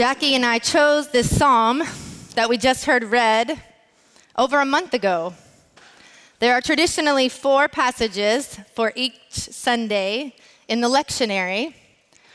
[0.00, 1.82] Jacqui and I chose this psalm
[2.34, 3.60] that we just heard read
[4.34, 5.34] over a month ago.
[6.38, 10.36] There are traditionally four passages for each Sunday
[10.68, 11.74] in the lectionary,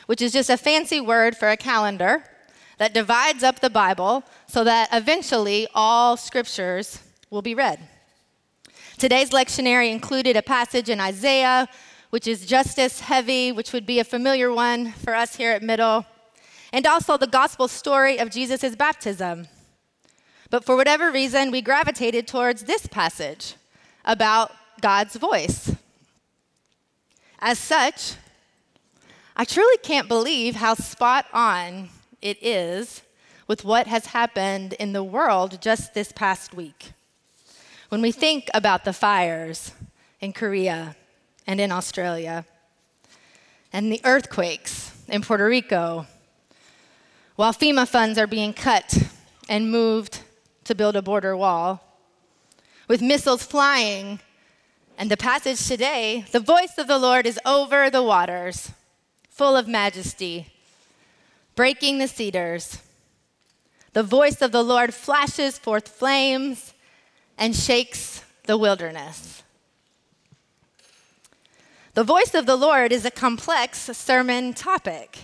[0.05, 2.23] which is just a fancy word for a calendar
[2.77, 7.01] that divides up the Bible so that eventually all scriptures
[7.31, 7.79] will be read.
[8.99, 11.67] Today's lectionary included a passage in Isaiah,
[12.11, 16.05] which is justice heavy, which would be a familiar one for us here at Middle,
[16.75, 19.47] and also the gospel story of Jesus' baptism.
[20.49, 23.55] But for whatever reason, we gravitated towards this passage
[24.03, 25.73] about God's voice.
[27.39, 28.15] As such,
[29.37, 33.03] I truly can't believe how spot on it is
[33.47, 36.91] with what has happened in the world just this past week.
[37.87, 39.71] When we think about the fires
[40.19, 40.97] in Korea
[41.47, 42.43] and in Australia,
[43.71, 46.05] and the earthquakes in Puerto Rico,
[47.35, 49.09] while FEMA funds are being cut
[49.49, 50.21] and moved
[50.63, 51.81] to build a border wall,
[52.87, 54.19] with missiles flying,
[54.97, 58.71] and the passage today, the voice of the Lord is over the waters,
[59.29, 60.47] full of majesty,
[61.55, 62.77] breaking the cedars.
[63.93, 66.73] The voice of the Lord flashes forth flames
[67.37, 69.43] and shakes the wilderness.
[71.95, 75.19] The voice of the Lord is a complex sermon topic.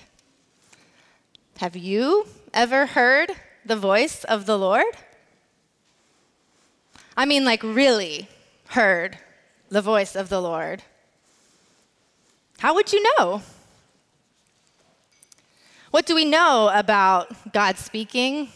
[1.61, 4.95] Have you ever heard the voice of the Lord?
[7.15, 8.27] I mean, like, really
[8.69, 9.19] heard
[9.69, 10.81] the voice of the Lord.
[12.57, 13.43] How would you know?
[15.91, 18.49] What do we know about God speaking?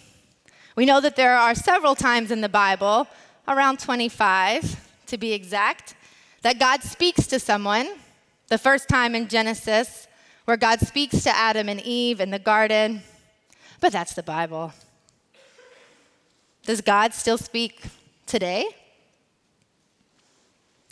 [0.76, 3.08] We know that there are several times in the Bible
[3.48, 5.94] around 25 to be exact,
[6.42, 7.88] that God speaks to someone.
[8.48, 10.08] The first time in Genesis,
[10.46, 13.02] where God speaks to Adam and Eve in the garden,
[13.82, 14.74] but that's the Bible.
[16.64, 17.82] Does God still speak
[18.26, 18.66] today?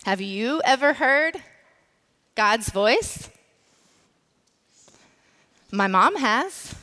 [0.06, 1.38] Have you ever heard
[2.36, 3.30] God's voice?
[5.72, 6.76] My mom has.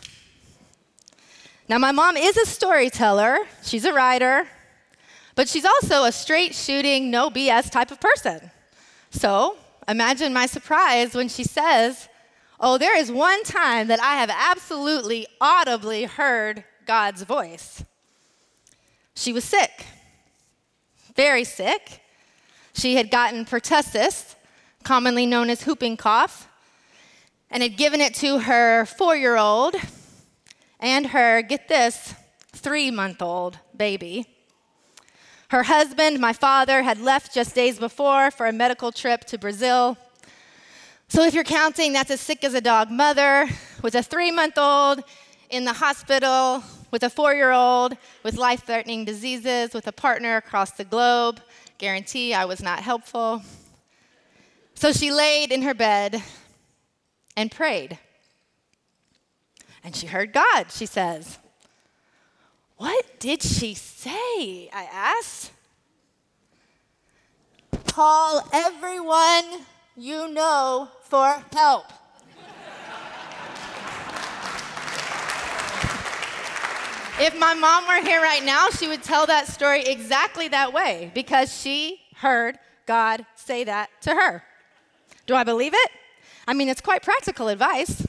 [1.68, 4.48] Now, my mom is a storyteller, she's a writer,
[5.36, 8.50] but she's also a straight shooting, no BS type of person.
[9.10, 12.08] So imagine my surprise when she says,
[12.62, 17.82] Oh, there is one time that I have absolutely audibly heard God's voice.
[19.14, 19.86] She was sick,
[21.16, 22.02] very sick.
[22.74, 24.34] She had gotten pertussis,
[24.84, 26.48] commonly known as whooping cough,
[27.50, 29.74] and had given it to her four year old
[30.78, 32.14] and her, get this,
[32.52, 34.26] three month old baby.
[35.48, 39.96] Her husband, my father, had left just days before for a medical trip to Brazil.
[41.10, 43.48] So, if you're counting, that's as sick as a dog mother
[43.82, 45.02] with a three month old
[45.50, 46.62] in the hospital,
[46.92, 51.40] with a four year old with life threatening diseases, with a partner across the globe.
[51.78, 53.42] Guarantee I was not helpful.
[54.74, 56.22] So, she laid in her bed
[57.36, 57.98] and prayed.
[59.82, 61.38] And she heard God, she says.
[62.76, 64.70] What did she say?
[64.72, 65.50] I asked.
[67.88, 69.66] Call everyone
[69.96, 71.86] you know for help.
[77.20, 81.10] if my mom were here right now, she would tell that story exactly that way
[81.14, 84.42] because she heard God say that to her.
[85.26, 85.90] Do I believe it?
[86.48, 88.06] I mean, it's quite practical advice.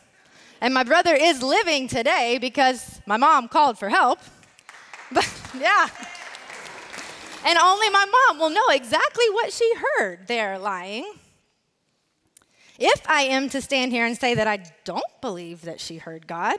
[0.62, 4.20] And my brother is living today because my mom called for help.
[5.14, 5.30] But
[5.60, 5.90] yeah.
[7.46, 11.04] And only my mom will know exactly what she heard there lying.
[12.84, 16.26] If I am to stand here and say that I don't believe that she heard
[16.26, 16.58] God,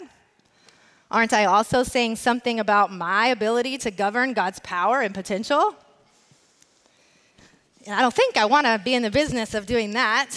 [1.10, 5.75] aren't I also saying something about my ability to govern God's power and potential?
[7.91, 10.31] I don't think I want to be in the business of doing that.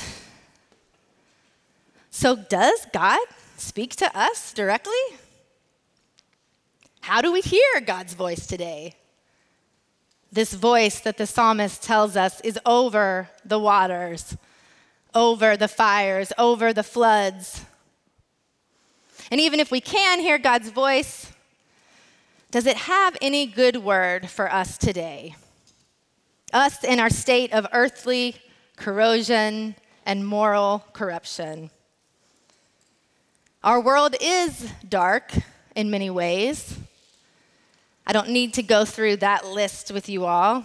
[2.09, 3.19] So, does God
[3.57, 4.93] speak to us directly?
[7.01, 8.95] How do we hear God's voice today?
[10.31, 14.35] This voice that the psalmist tells us is over the waters,
[15.15, 17.63] over the fires, over the floods.
[19.31, 21.31] And even if we can hear God's voice,
[22.51, 25.35] does it have any good word for us today?
[26.53, 28.35] Us in our state of earthly
[28.75, 29.75] corrosion
[30.05, 31.71] and moral corruption.
[33.63, 35.31] Our world is dark
[35.75, 36.77] in many ways.
[38.05, 40.63] I don't need to go through that list with you all.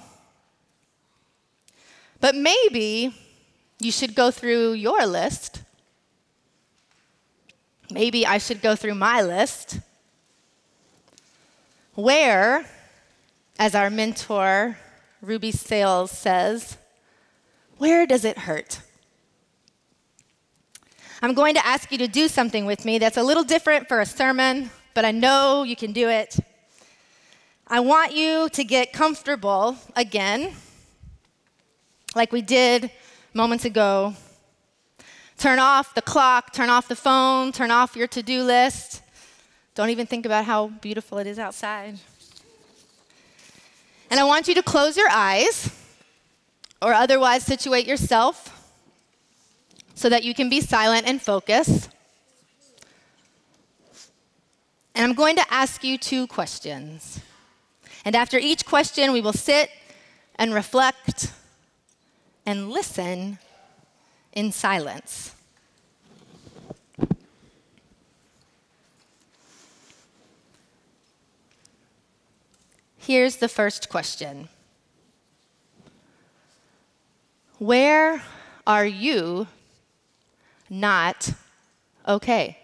[2.20, 3.14] But maybe
[3.80, 5.62] you should go through your list.
[7.90, 9.80] Maybe I should go through my list.
[11.94, 12.66] Where,
[13.58, 14.78] as our mentor,
[15.20, 16.76] Ruby Sales says,
[17.78, 18.80] where does it hurt?
[21.22, 24.00] I'm going to ask you to do something with me that's a little different for
[24.00, 26.38] a sermon, but I know you can do it.
[27.66, 30.54] I want you to get comfortable again,
[32.14, 32.90] like we did
[33.32, 34.14] moments ago.
[35.38, 39.02] Turn off the clock, turn off the phone, turn off your to do list.
[39.74, 41.98] Don't even think about how beautiful it is outside.
[44.10, 45.70] And I want you to close your eyes
[46.82, 48.56] or otherwise situate yourself
[49.94, 51.88] so that you can be silent and focus.
[54.94, 57.20] And I'm going to ask you two questions.
[58.04, 59.70] And after each question, we will sit
[60.36, 61.32] and reflect
[62.50, 63.38] and listen
[64.32, 65.36] in silence.
[72.98, 74.48] Here's the first question
[77.58, 78.20] Where
[78.66, 79.46] are you
[80.68, 81.30] not
[82.08, 82.59] okay.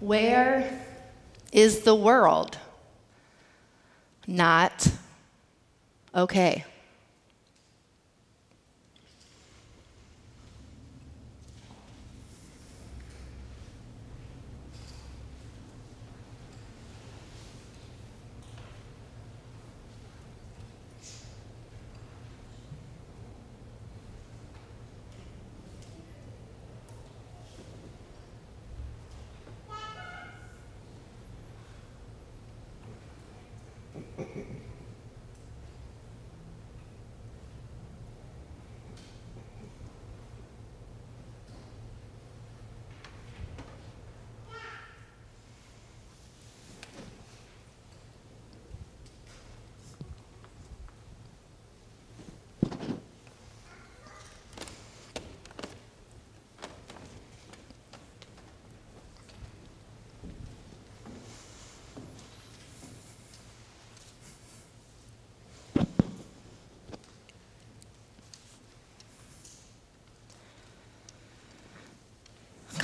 [0.00, 0.80] Where
[1.52, 2.56] is the world
[4.26, 4.86] not
[6.14, 6.64] okay?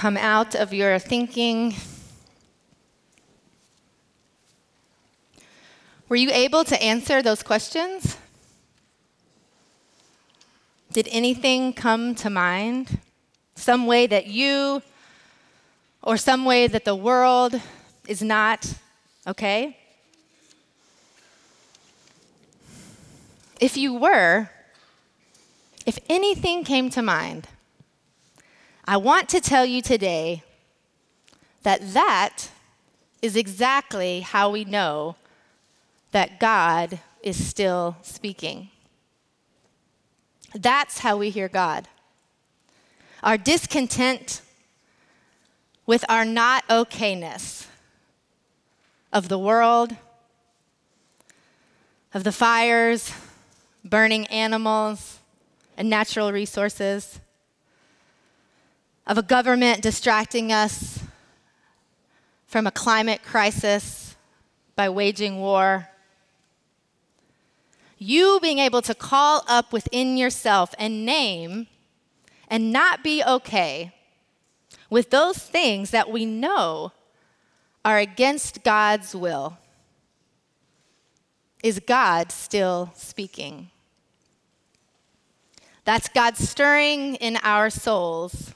[0.05, 1.75] Come out of your thinking?
[6.11, 8.19] Were you able to answer those questions?
[10.93, 12.99] Did anything come to mind?
[13.55, 14.83] Some way that you
[16.03, 17.59] or some way that the world
[18.07, 18.75] is not
[19.27, 19.79] okay?
[23.59, 24.51] If you were,
[25.87, 27.49] if anything came to mind,
[28.87, 30.43] I want to tell you today
[31.63, 32.51] that that
[33.23, 35.17] is exactly how we know
[36.11, 38.69] that God is still speaking.
[40.55, 41.89] That's how we hear God.
[43.23, 44.43] Our discontent
[45.87, 47.67] with our not okayness
[49.15, 49.97] of the world,
[52.13, 53.15] of the fires,
[53.83, 55.21] burning animals,
[55.79, 57.21] and natural resources
[59.07, 61.01] of a government distracting us
[62.47, 64.17] from a climate crisis
[64.77, 65.89] by waging war.
[67.99, 71.67] You being able to call up within yourself and name
[72.49, 73.93] and not be okay
[74.91, 76.93] with those things that we know
[77.85, 79.59] are against God's will.
[81.63, 83.71] Is God still speaking?
[85.85, 88.55] That's God stirring in our souls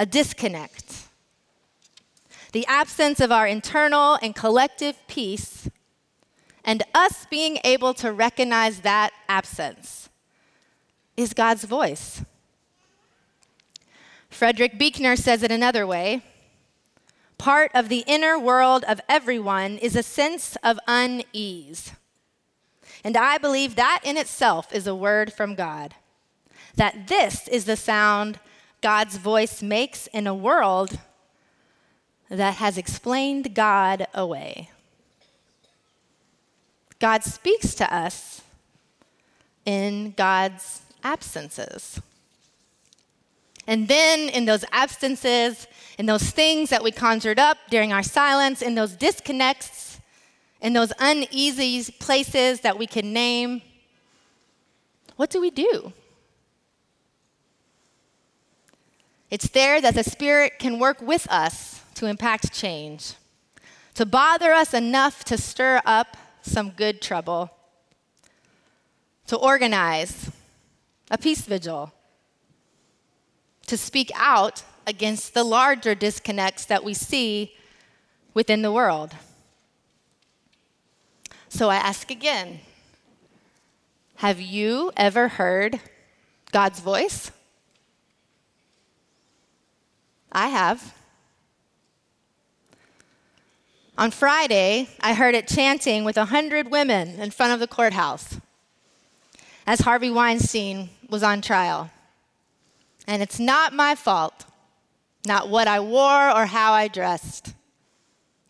[0.00, 1.08] a disconnect.
[2.52, 5.68] The absence of our internal and collective peace
[6.64, 10.08] and us being able to recognize that absence
[11.18, 12.24] is God's voice.
[14.30, 16.22] Frederick Buechner says it another way
[17.36, 21.92] part of the inner world of everyone is a sense of unease.
[23.04, 25.94] And I believe that in itself is a word from God.
[26.76, 28.38] That this is the sound
[28.80, 30.98] God's voice makes in a world
[32.28, 34.70] that has explained God away.
[36.98, 38.42] God speaks to us
[39.64, 42.00] in God's absences.
[43.66, 45.66] And then in those absences,
[45.98, 49.98] in those things that we conjured up during our silence, in those disconnects,
[50.60, 53.62] in those uneasy places that we can name,
[55.16, 55.92] what do we do?
[59.30, 63.14] It's there that the Spirit can work with us to impact change,
[63.94, 67.50] to bother us enough to stir up some good trouble,
[69.28, 70.30] to organize
[71.10, 71.92] a peace vigil,
[73.66, 77.54] to speak out against the larger disconnects that we see
[78.34, 79.14] within the world.
[81.48, 82.60] So I ask again
[84.16, 85.78] Have you ever heard
[86.50, 87.30] God's voice?
[90.32, 90.94] I have.
[93.98, 98.38] On Friday, I heard it chanting with a hundred women in front of the courthouse
[99.66, 101.90] as Harvey Weinstein was on trial.
[103.06, 104.46] And it's not my fault,
[105.26, 107.54] not what I wore or how I dressed.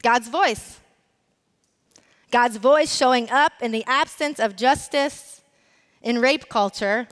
[0.03, 0.79] God's voice.
[2.31, 5.43] God's voice showing up in the absence of justice
[6.03, 7.09] in rape culture,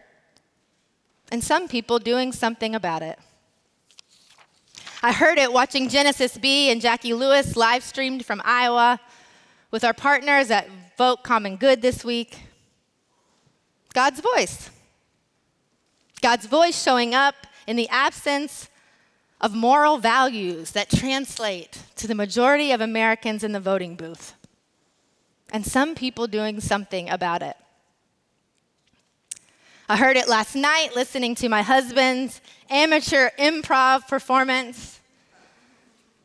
[1.30, 3.18] and some people doing something about it.
[5.00, 8.98] I heard it watching Genesis B and Jacqui Lewis live streamed from Iowa
[9.70, 12.40] with our partners at Vote Common Good this week.
[13.94, 14.70] God's voice.
[16.20, 18.68] God's voice showing up in the absence
[19.40, 24.34] of moral values that translate to the majority of Americans in the voting booth.
[25.52, 27.56] And some people doing something about it.
[29.90, 35.00] I heard it last night listening to my husband's amateur improv performance,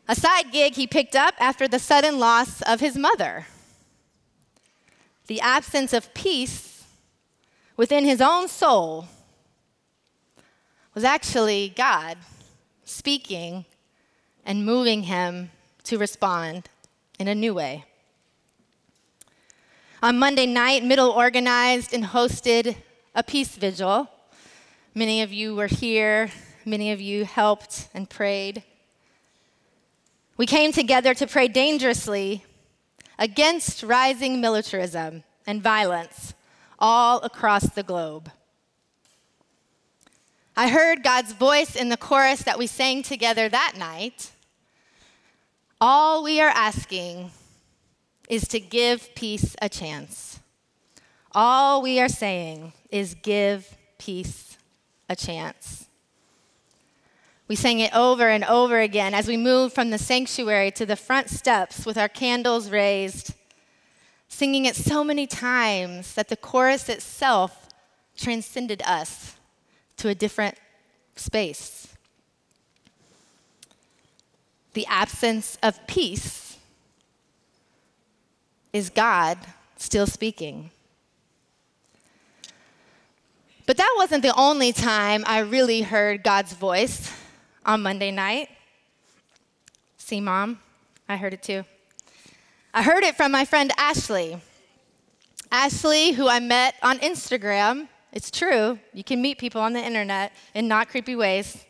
[0.06, 3.48] a side gig he picked up after the sudden loss of his mother.
[5.28, 6.84] The absence of peace
[7.78, 9.08] within his own soul
[10.94, 12.18] was actually God
[12.84, 13.64] speaking
[14.46, 15.52] and moving him
[15.86, 16.68] to respond
[17.18, 17.86] in a new way.
[20.02, 22.76] On Monday night, Middle organized and hosted
[23.16, 24.10] a peace vigil.
[24.96, 26.32] Many of you were here,
[26.66, 28.64] many of you helped and prayed.
[30.38, 32.44] We came together to pray dangerously
[33.20, 36.34] against rising militarism and violence
[36.80, 38.32] all across the globe.
[40.56, 44.32] I heard God's voice in the chorus that we sang together that night.
[45.82, 47.32] All we are asking
[48.30, 50.33] is to give peace a chance.
[51.36, 54.58] All we are saying is give peace
[55.10, 55.88] a chance.
[57.48, 60.96] We sang it over and over again as we moved from the sanctuary to the
[60.96, 63.34] front steps with our candles raised,
[64.28, 67.68] singing it so many times that the chorus itself
[68.16, 69.36] transcended us
[69.98, 70.56] to a different
[71.16, 71.88] space.
[74.74, 76.58] The absence of peace
[78.72, 79.38] is God
[79.78, 80.72] still speaking.
[83.66, 87.12] But that wasn't the only time I really heard God's voice
[87.66, 88.50] on Monday night.
[89.98, 90.60] See, mom,
[91.08, 91.64] I heard it too.
[92.74, 94.38] I heard it from my friend Ashley.
[95.50, 97.88] Ashley, who I met on Instagram.
[98.12, 101.64] It's true, you can meet people on the internet in not creepy ways.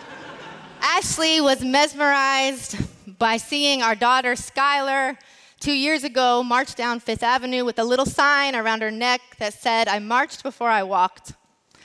[0.80, 2.76] Ashley was mesmerized
[3.18, 5.18] by seeing our daughter Skylar
[5.60, 9.54] two years ago marched down Fifth Avenue with a little sign around her neck that
[9.54, 11.32] said, I marched before I walked.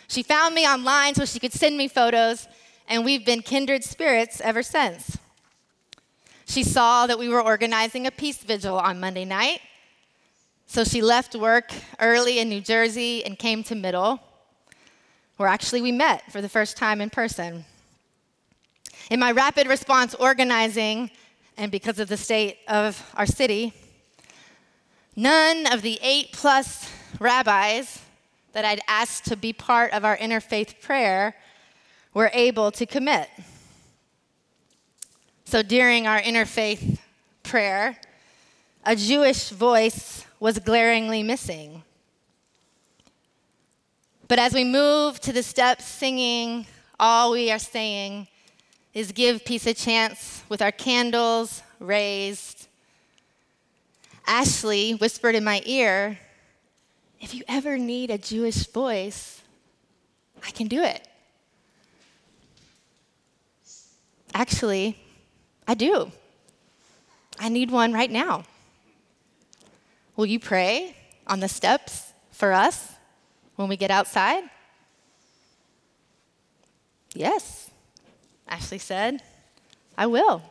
[0.08, 2.48] She found me online so she could send me photos,
[2.88, 5.18] and we've been kindred spirits ever since.
[6.46, 9.62] She saw that we were organizing a peace vigil on Monday night,
[10.68, 14.20] so she left work early in New Jersey and came to Middle,
[15.38, 17.66] where actually we met for the first time in person.
[19.10, 21.12] In my rapid response organizing,
[21.58, 23.74] and because of the state of our city,
[25.16, 28.02] none of the eight plus rabbis
[28.54, 31.36] that I'd asked to be part of our interfaith prayer
[32.14, 33.30] were able to commit.
[35.46, 37.00] So during our interfaith
[37.44, 37.98] prayer,
[38.86, 41.84] a Jewish voice was glaringly missing.
[44.28, 46.66] But as we move to the steps singing,
[47.00, 48.28] all we are saying
[48.94, 52.68] is give peace a chance with our candles raised.
[54.28, 56.20] Ashley whispered in my ear,
[57.20, 59.42] if you ever need a Jewish voice,
[60.46, 61.08] I can do it.
[64.34, 64.98] Actually,
[65.68, 66.12] I do.
[67.40, 68.44] I need one right now.
[70.16, 70.96] Will you pray
[71.26, 72.94] on the steps for us
[73.56, 74.44] when we get outside?
[77.16, 77.70] Yes,
[78.48, 79.22] Ashley said.
[79.98, 80.42] I will.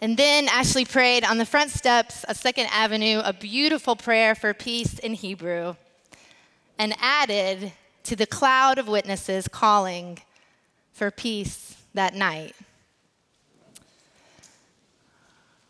[0.00, 4.52] And then Ashley prayed on the front steps of Second Avenue a beautiful prayer for
[4.52, 5.76] peace in Hebrew
[6.78, 7.72] and added
[8.04, 10.18] to the cloud of witnesses calling
[10.92, 12.54] for peace that night.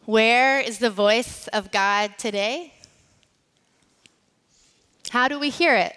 [0.07, 2.73] Where is the voice of God today?
[5.11, 5.95] How do we hear it?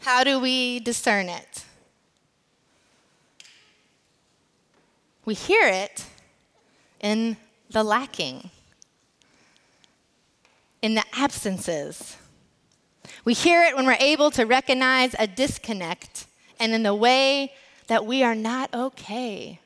[0.00, 1.64] How do we discern it?
[5.26, 6.06] We hear it
[7.00, 7.36] in
[7.68, 8.50] the lacking,
[10.80, 12.16] in the absences.
[13.24, 16.26] We hear it when we're able to recognize a disconnect
[16.58, 17.52] and in the way
[17.88, 19.60] that we are not okay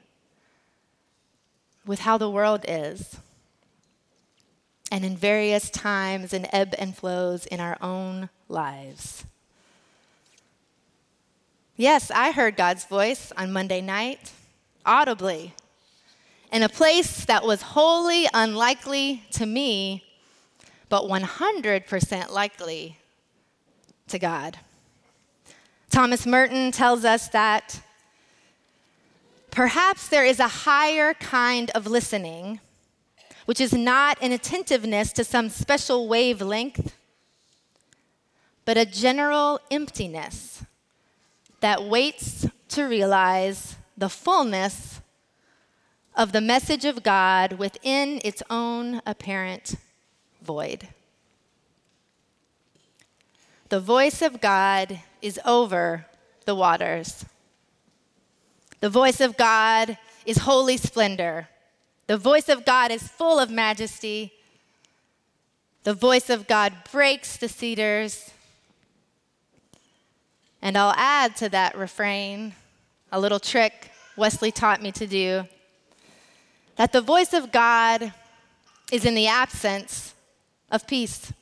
[1.86, 3.18] with how the world is
[4.90, 9.24] and in various times and ebb and flows in our own lives.
[11.76, 14.30] Yes, I heard God's voice on Monday night,
[14.86, 15.54] audibly,
[16.52, 20.04] in a place that was wholly unlikely to me,
[20.88, 22.96] but 100% likely
[24.06, 24.56] to God.
[25.90, 27.80] Thomas Merton tells us that
[29.50, 32.60] perhaps there is a higher kind of listening,
[33.46, 36.94] which is not an attentiveness to some special wavelength,
[38.64, 40.53] but a general emptiness
[41.64, 45.00] that waits to realize the fullness
[46.14, 49.76] of the message of God within its own apparent
[50.42, 50.88] void.
[53.70, 56.04] The voice of God is over
[56.44, 57.24] the waters.
[58.80, 59.96] The voice of God
[60.26, 61.48] is holy splendor.
[62.08, 64.34] The voice of God is full of majesty.
[65.84, 68.33] The voice of God breaks the cedars.
[70.64, 72.54] And I'll add to that refrain
[73.12, 75.46] a little trick Wesley taught me to do
[76.76, 78.14] that the voice of God
[78.90, 80.14] is in the absence
[80.70, 81.32] of peace.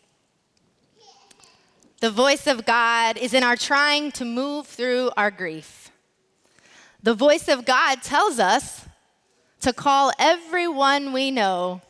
[2.00, 5.92] The voice of God is in our trying to move through our grief.
[7.00, 8.86] The voice of God tells us
[9.60, 11.80] to call everyone we know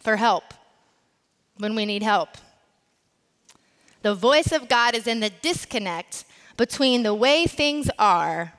[0.00, 0.52] for help
[1.56, 2.30] when we need help.
[4.02, 6.24] The voice of God is in the disconnect
[6.60, 8.52] between the way things are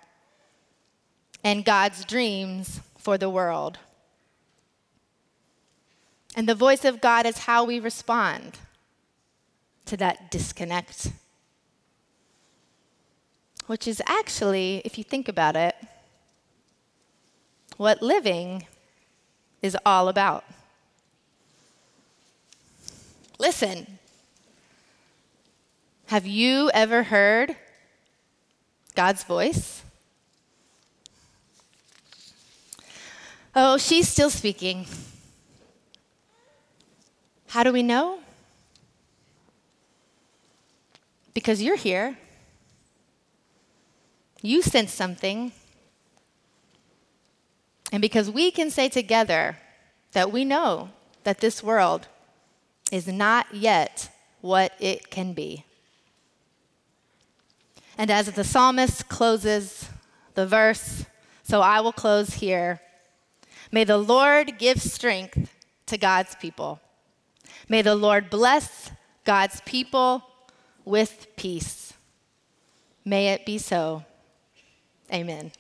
[1.44, 3.78] and God's dreams for the world.
[6.36, 8.58] And the voice of God is how we respond
[9.86, 11.12] to that disconnect.
[13.68, 15.76] Which is actually, if you think about it,
[17.78, 18.66] what living
[19.62, 20.44] is all about.
[23.38, 24.00] Listen,
[26.08, 27.58] have you ever heard
[28.92, 29.84] God's voice?
[33.56, 34.86] Oh, she's still speaking.
[37.48, 38.22] How do we know?
[41.34, 42.18] because you're here.
[44.42, 45.52] You sense something.
[47.92, 49.58] And because we can say together
[50.14, 50.90] that we know
[51.24, 52.08] that this world
[52.92, 54.10] is not yet
[54.42, 55.66] what it can be.
[58.02, 59.88] And as the psalmist closes
[60.34, 61.06] the verse,
[61.44, 62.82] so I will close here.
[63.72, 65.52] May the Lord give strength
[65.86, 66.80] to God's people.
[67.70, 68.90] May the Lord bless
[69.24, 70.24] God's people
[70.84, 71.94] with peace.
[73.06, 74.04] May it be so.
[75.14, 75.52] Amen.